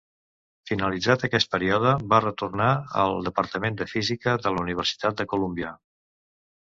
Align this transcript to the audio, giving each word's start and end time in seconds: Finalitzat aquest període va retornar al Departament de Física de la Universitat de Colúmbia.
Finalitzat 0.69 1.25
aquest 1.27 1.51
període 1.55 1.91
va 2.13 2.21
retornar 2.25 2.71
al 3.03 3.21
Departament 3.29 3.77
de 3.83 3.87
Física 3.93 4.35
de 4.47 4.55
la 4.57 4.65
Universitat 4.67 5.21
de 5.21 5.29
Colúmbia. 5.35 5.75